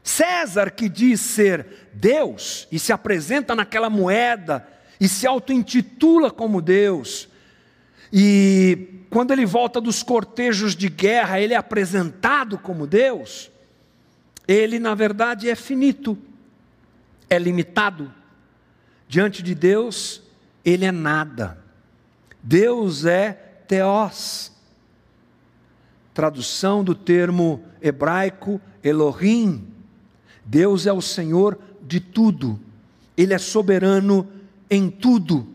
[0.02, 4.66] César, que diz ser Deus e se apresenta naquela moeda
[4.98, 7.28] e se auto-intitula como Deus,
[8.12, 13.50] e quando ele volta dos cortejos de guerra, ele é apresentado como Deus,
[14.46, 16.18] ele na verdade é finito
[17.30, 18.12] é limitado.
[19.08, 20.22] Diante de Deus,
[20.64, 21.58] ele é nada.
[22.42, 23.32] Deus é
[23.66, 24.52] teós.
[26.12, 29.68] Tradução do termo hebraico Elohim.
[30.44, 32.58] Deus é o Senhor de tudo.
[33.16, 34.28] Ele é soberano
[34.68, 35.48] em tudo.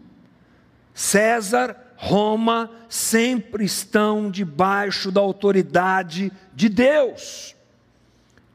[0.94, 7.56] César, Roma sempre estão debaixo da autoridade de Deus.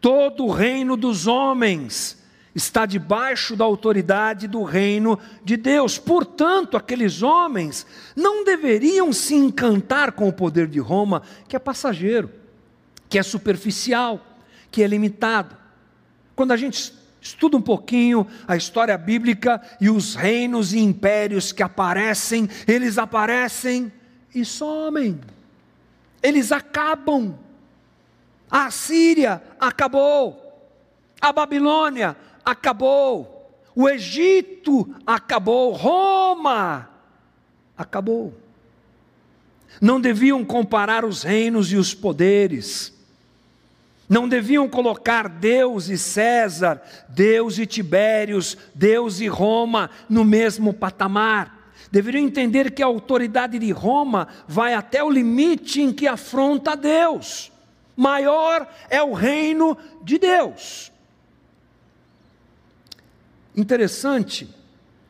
[0.01, 2.20] Todo o reino dos homens
[2.61, 5.99] está debaixo da autoridade do reino de Deus.
[5.99, 12.31] Portanto, aqueles homens não deveriam se encantar com o poder de Roma, que é passageiro,
[13.09, 14.25] que é superficial,
[14.70, 15.57] que é limitado.
[16.37, 21.62] Quando a gente estuda um pouquinho a história bíblica e os reinos e impérios que
[21.62, 23.92] aparecem, eles aparecem
[24.35, 25.20] e somem.
[26.23, 27.35] Eles acabam.
[28.51, 30.46] A Síria acabou.
[31.20, 33.40] A Babilônia acabou.
[33.74, 35.72] O Egito acabou.
[35.72, 36.88] Roma
[37.76, 38.35] acabou.
[39.81, 42.92] Não deviam comparar os reinos e os poderes.
[44.09, 51.72] Não deviam colocar Deus e César, Deus e Tibérios, Deus e Roma no mesmo patamar.
[51.92, 57.53] Deveriam entender que a autoridade de Roma vai até o limite em que afronta Deus.
[57.96, 60.90] Maior é o reino de Deus.
[63.57, 64.49] Interessante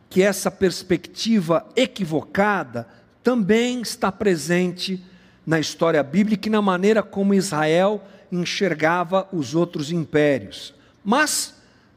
[0.09, 2.89] que essa perspectiva equivocada
[3.23, 5.03] também está presente
[5.47, 10.75] na história bíblica e na maneira como Israel enxergava os outros impérios.
[11.05, 11.55] Mas,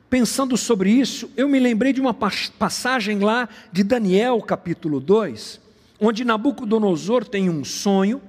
[0.10, 5.60] pensando sobre isso, eu me lembrei de uma passagem lá de Daniel, capítulo 2,
[5.99, 8.21] onde Nabucodonosor tem um sonho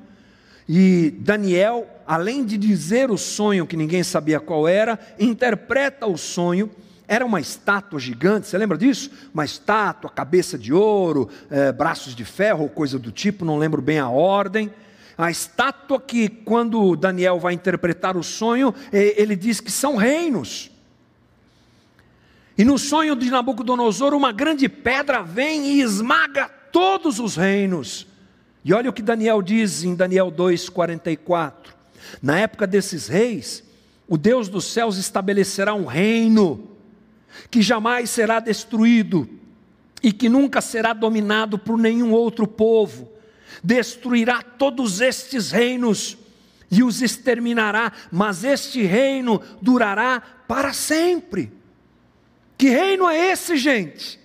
[0.69, 6.71] e Daniel, além de dizer o sonho que ninguém sabia qual era, interpreta o sonho
[7.07, 9.11] era uma estátua gigante, você lembra disso?
[9.33, 13.99] Uma estátua, cabeça de ouro, é, braços de ferro coisa do tipo, não lembro bem
[13.99, 14.73] a ordem.
[15.17, 20.71] A estátua que, quando Daniel vai interpretar o sonho, ele diz que são reinos.
[22.59, 28.07] E no sonho de Nabucodonosor, uma grande pedra vem e esmaga todos os reinos.
[28.65, 31.53] E olha o que Daniel diz em Daniel 2,44.
[32.21, 33.63] Na época desses reis,
[34.09, 36.74] o Deus dos céus estabelecerá um reino
[37.51, 39.29] que jamais será destruído
[40.03, 43.11] e que nunca será dominado por nenhum outro povo.
[43.63, 46.19] Destruirá todos estes reinos
[46.71, 51.53] e os exterminará, mas este reino durará para sempre.
[52.59, 54.19] Que reino é esse, gente?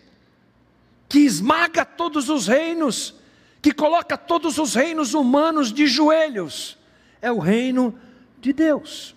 [1.07, 3.15] Que esmaga todos os reinos,
[3.61, 6.77] que coloca todos os reinos humanos de joelhos.
[7.21, 7.97] É o reino
[8.39, 9.15] de Deus.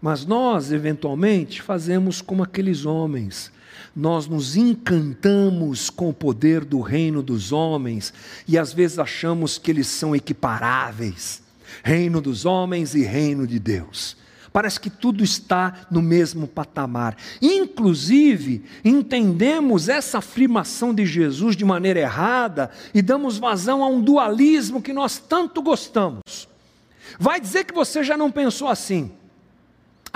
[0.00, 3.50] Mas nós, eventualmente, fazemos como aqueles homens.
[3.94, 8.12] Nós nos encantamos com o poder do reino dos homens
[8.46, 11.42] e às vezes achamos que eles são equiparáveis
[11.82, 14.16] reino dos homens e reino de Deus.
[14.52, 17.16] Parece que tudo está no mesmo patamar.
[17.40, 24.82] Inclusive, entendemos essa afirmação de Jesus de maneira errada e damos vazão a um dualismo
[24.82, 26.48] que nós tanto gostamos.
[27.18, 29.12] Vai dizer que você já não pensou assim.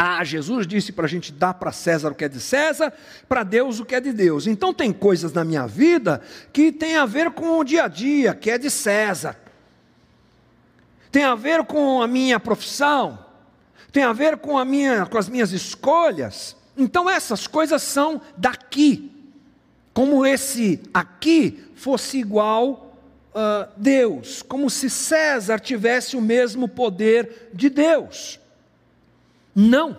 [0.04, 2.92] Ah, Jesus disse para a gente dar para César o que é de César,
[3.28, 4.48] para Deus o que é de Deus.
[4.48, 6.20] Então tem coisas na minha vida
[6.52, 9.36] que tem a ver com o dia a dia, que é de César.
[11.12, 13.16] Tem a ver com a minha profissão,
[13.92, 16.56] tem a ver com, a minha, com as minhas escolhas.
[16.76, 19.08] Então essas coisas são daqui.
[19.94, 22.98] Como esse aqui fosse igual
[23.32, 28.41] a uh, Deus, como se César tivesse o mesmo poder de Deus.
[29.54, 29.98] Não,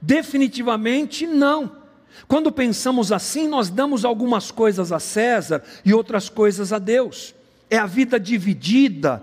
[0.00, 1.82] definitivamente não.
[2.28, 7.34] Quando pensamos assim, nós damos algumas coisas a César e outras coisas a Deus.
[7.68, 9.22] É a vida dividida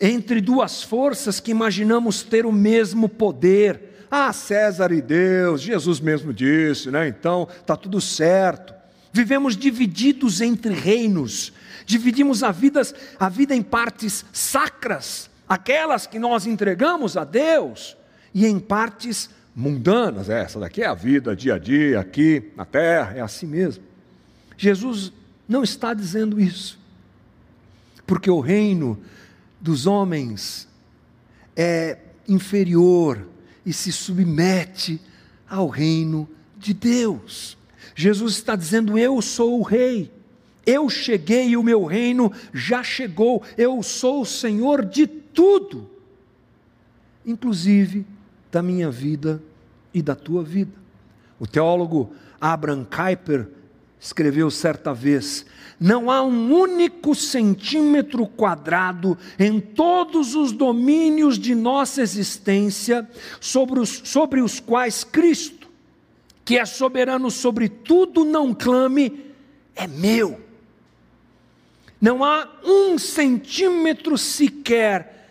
[0.00, 4.06] entre duas forças que imaginamos ter o mesmo poder.
[4.10, 7.08] Ah, César e Deus, Jesus mesmo disse, né?
[7.08, 8.74] Então está tudo certo.
[9.12, 11.52] Vivemos divididos entre reinos,
[11.86, 12.82] dividimos a vida,
[13.18, 17.96] a vida em partes sacras, aquelas que nós entregamos a Deus,
[18.36, 20.28] e em partes mundanas.
[20.28, 23.82] É, essa daqui é a vida dia a dia aqui na terra, é assim mesmo.
[24.58, 25.10] Jesus
[25.48, 26.78] não está dizendo isso,
[28.06, 29.00] porque o reino
[29.58, 30.68] dos homens
[31.56, 31.96] é
[32.28, 33.26] inferior
[33.64, 35.00] e se submete
[35.48, 36.28] ao reino
[36.58, 37.56] de Deus.
[37.94, 40.12] Jesus está dizendo: Eu sou o rei,
[40.66, 45.88] eu cheguei e o meu reino já chegou, eu sou o Senhor de tudo,
[47.24, 48.04] inclusive
[48.56, 49.42] da minha vida
[49.92, 50.72] e da tua vida.
[51.38, 53.46] O teólogo Abraham Kuyper
[54.00, 55.44] escreveu certa vez:
[55.78, 63.06] não há um único centímetro quadrado em todos os domínios de nossa existência
[63.38, 65.68] sobre os, sobre os quais Cristo,
[66.42, 69.34] que é soberano sobre tudo, não clame,
[69.74, 70.40] é meu.
[72.00, 75.25] Não há um centímetro sequer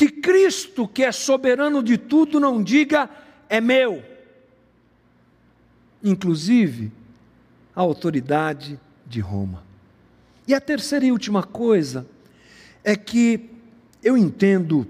[0.00, 3.10] que Cristo, que é soberano de tudo, não diga
[3.50, 4.02] é meu.
[6.02, 6.90] Inclusive,
[7.76, 9.62] a autoridade de Roma.
[10.48, 12.06] E a terceira e última coisa
[12.82, 13.50] é que
[14.02, 14.88] eu entendo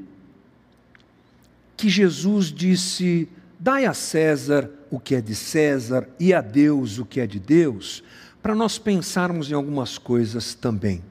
[1.76, 7.04] que Jesus disse: dai a César o que é de César e a Deus o
[7.04, 8.04] que é de Deus,
[8.40, 11.02] para nós pensarmos em algumas coisas também.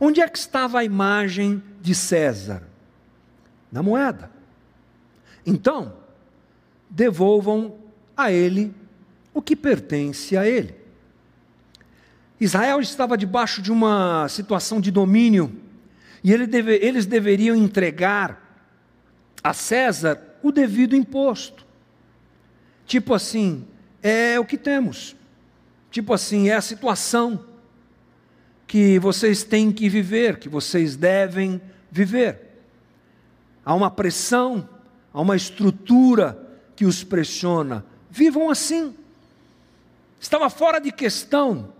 [0.00, 2.69] Onde é que estava a imagem de César?
[3.70, 4.30] Na moeda.
[5.44, 5.94] Então,
[6.88, 7.76] devolvam
[8.16, 8.74] a ele
[9.32, 10.74] o que pertence a ele.
[12.40, 15.54] Israel estava debaixo de uma situação de domínio
[16.24, 18.66] e ele deve, eles deveriam entregar
[19.42, 21.66] a César o devido imposto.
[22.86, 23.66] Tipo assim,
[24.02, 25.14] é o que temos.
[25.90, 27.44] Tipo assim, é a situação
[28.66, 31.60] que vocês têm que viver, que vocês devem
[31.90, 32.49] viver
[33.64, 34.68] há uma pressão,
[35.12, 36.38] há uma estrutura
[36.76, 37.84] que os pressiona.
[38.10, 38.94] Vivam assim.
[40.20, 41.72] Estava fora de questão.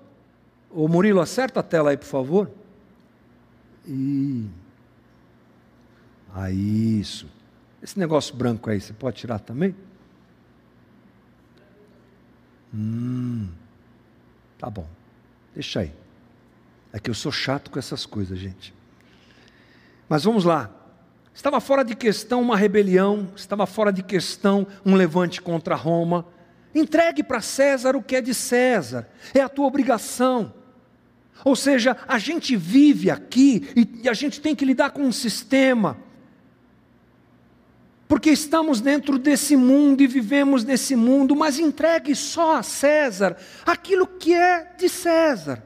[0.70, 2.50] O Murilo, acerta a tela aí, por favor.
[3.86, 4.48] E.
[6.34, 7.28] Ah, isso.
[7.82, 9.74] Esse negócio branco aí, você pode tirar também?
[12.72, 13.48] Hum.
[14.58, 14.86] Tá bom.
[15.54, 15.92] Deixa aí.
[16.92, 18.74] É que eu sou chato com essas coisas, gente.
[20.08, 20.70] Mas vamos lá.
[21.34, 26.26] Estava fora de questão uma rebelião, estava fora de questão um levante contra Roma.
[26.74, 30.52] Entregue para César o que é de César, é a tua obrigação.
[31.44, 33.68] Ou seja, a gente vive aqui
[34.04, 35.96] e a gente tem que lidar com um sistema,
[38.06, 44.06] porque estamos dentro desse mundo e vivemos nesse mundo, mas entregue só a César aquilo
[44.06, 45.62] que é de César,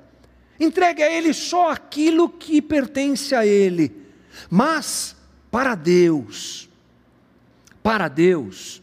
[0.61, 3.93] entregue a ele só aquilo que pertence a ele,
[4.49, 5.14] mas
[5.55, 6.69] para Deus,
[7.81, 8.83] para Deus,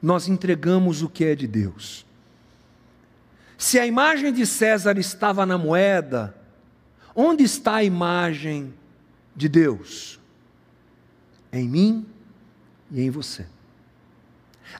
[0.00, 2.06] nós entregamos o que é de Deus.
[3.58, 6.32] Se a imagem de César estava na moeda,
[7.12, 8.72] onde está a imagem
[9.34, 10.20] de Deus?
[11.52, 12.06] Em mim
[12.88, 13.44] e em você.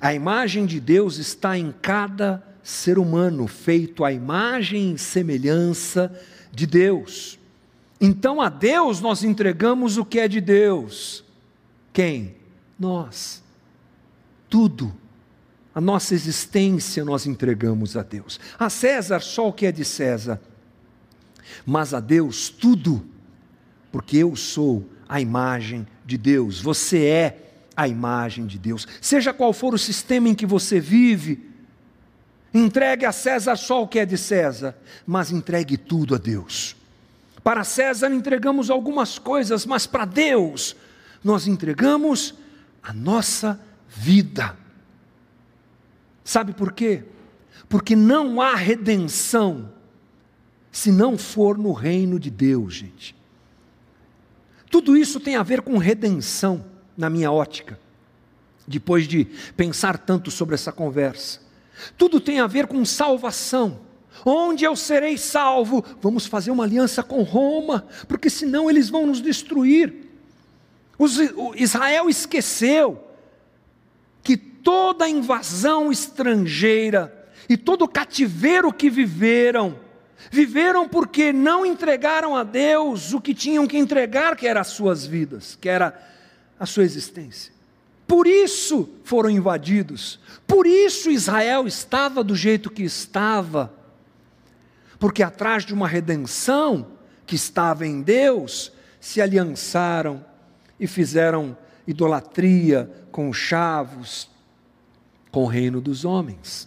[0.01, 6.16] A imagem de Deus está em cada ser humano, feito à imagem e semelhança
[6.53, 7.36] de Deus.
[8.01, 11.24] Então a Deus nós entregamos o que é de Deus.
[11.92, 12.36] Quem?
[12.78, 13.42] Nós.
[14.49, 14.95] Tudo.
[15.74, 18.38] A nossa existência nós entregamos a Deus.
[18.59, 20.40] A César só o que é de César.
[21.66, 23.05] Mas a Deus tudo.
[23.90, 26.61] Porque eu sou a imagem de Deus.
[26.61, 27.45] Você é
[27.76, 28.86] a imagem de Deus.
[29.01, 31.51] Seja qual for o sistema em que você vive,
[32.53, 34.76] entregue a César só o que é de César,
[35.07, 36.76] mas entregue tudo a Deus.
[37.45, 40.74] Para César entregamos algumas coisas, mas para Deus
[41.22, 42.34] nós entregamos
[42.82, 44.57] a nossa vida.
[46.24, 47.05] Sabe por quê?
[47.68, 49.70] Porque não há redenção
[50.72, 53.14] se não for no reino de Deus, gente.
[54.70, 56.64] Tudo isso tem a ver com redenção,
[56.97, 57.78] na minha ótica,
[58.66, 59.26] depois de
[59.57, 61.40] pensar tanto sobre essa conversa.
[61.97, 63.80] Tudo tem a ver com salvação.
[64.25, 65.85] Onde eu serei salvo?
[66.01, 69.93] Vamos fazer uma aliança com Roma, porque senão eles vão nos destruir.
[70.99, 71.18] Os,
[71.57, 73.05] Israel esqueceu
[74.22, 79.79] que toda invasão estrangeira e todo cativeiro que viveram,
[80.31, 85.05] viveram porque não entregaram a Deus o que tinham que entregar, que era as suas
[85.05, 85.95] vidas, que era
[86.59, 87.53] a sua existência.
[88.07, 93.72] Por isso foram invadidos, por isso Israel estava do jeito que estava,
[95.05, 96.92] porque atrás de uma redenção
[97.26, 100.24] que estava em Deus, se aliançaram
[100.80, 101.55] e fizeram
[101.86, 104.30] idolatria com chavos,
[105.30, 106.66] com o reino dos homens.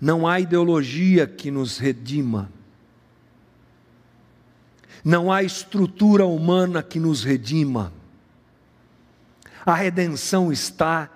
[0.00, 2.50] Não há ideologia que nos redima.
[5.04, 7.92] Não há estrutura humana que nos redima.
[9.66, 11.10] A redenção está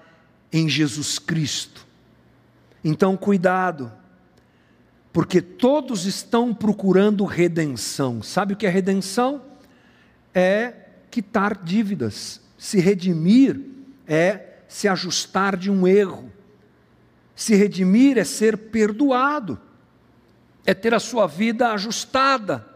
[0.52, 1.86] em Jesus Cristo.
[2.84, 3.90] Então, cuidado,
[5.12, 8.22] porque todos estão procurando redenção.
[8.22, 9.42] Sabe o que é redenção?
[10.34, 10.72] É
[11.10, 12.40] quitar dívidas.
[12.56, 13.60] Se redimir
[14.06, 16.32] é se ajustar de um erro.
[17.36, 19.60] Se redimir é ser perdoado,
[20.64, 22.66] é ter a sua vida ajustada.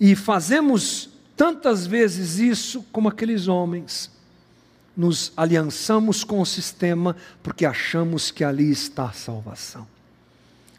[0.00, 4.10] E fazemos tantas vezes isso como aqueles homens.
[4.96, 7.14] Nos aliançamos com o sistema
[7.44, 9.97] porque achamos que ali está a salvação.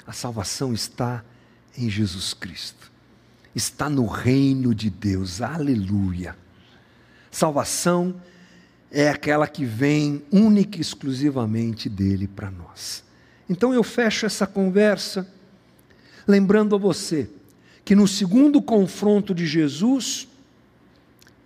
[0.10, 1.24] A salvação está
[1.78, 2.92] em Jesus Cristo,
[3.54, 6.36] está no reino de Deus, aleluia.
[7.30, 8.20] Salvação
[8.90, 13.04] é aquela que vem única e exclusivamente dele para nós.
[13.48, 15.32] Então eu fecho essa conversa
[16.28, 17.30] lembrando a você
[17.86, 20.28] que no segundo confronto de Jesus,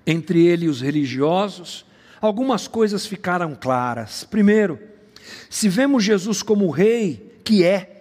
[0.07, 1.85] entre ele e os religiosos,
[2.21, 4.23] algumas coisas ficaram claras.
[4.23, 4.79] Primeiro,
[5.49, 7.92] se vemos Jesus como rei, que é,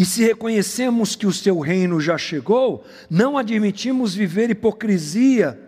[0.00, 5.60] e se reconhecemos que o seu reino já chegou, não admitimos viver hipocrisia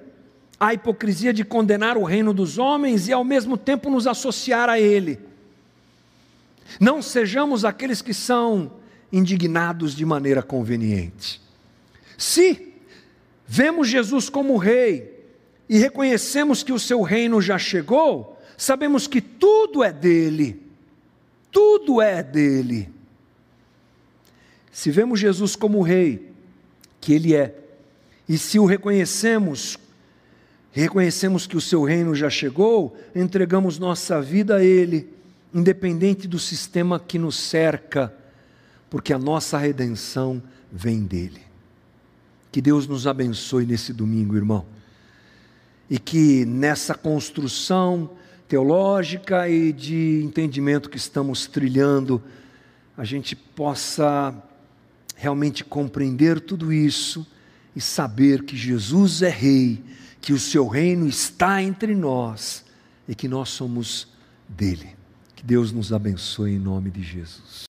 [0.58, 4.80] a hipocrisia de condenar o reino dos homens e ao mesmo tempo nos associar a
[4.80, 5.20] ele.
[6.80, 8.72] Não sejamos aqueles que são
[9.12, 11.38] indignados de maneira conveniente.
[12.16, 12.72] Se
[13.46, 15.26] vemos Jesus como rei
[15.68, 20.58] e reconhecemos que o seu reino já chegou, sabemos que tudo é dele.
[21.50, 22.91] Tudo é dele.
[24.72, 26.32] Se vemos Jesus como rei,
[27.00, 27.54] que ele é,
[28.28, 29.78] e se o reconhecemos
[30.72, 35.08] reconhecemos que o seu reino já chegou, entregamos nossa vida a Ele,
[35.54, 38.12] independente do sistema que nos cerca,
[38.88, 40.42] porque a nossa redenção
[40.72, 41.42] vem dEle.
[42.50, 44.64] Que Deus nos abençoe nesse domingo, irmão,
[45.90, 48.10] e que nessa construção
[48.48, 52.22] teológica e de entendimento que estamos trilhando,
[52.96, 54.34] a gente possa
[55.22, 57.24] realmente compreender tudo isso
[57.76, 59.82] e saber que Jesus é Rei
[60.22, 62.64] que o seu reino está entre nós
[63.08, 64.06] e que nós somos
[64.48, 64.94] dele.
[65.34, 67.64] Que Deus nos abençoe em nome de Jesus.